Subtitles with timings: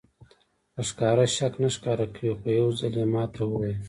[0.73, 3.77] په ښکاره شک نه ښکاره کوي خو یو ځل یې ماته وویل.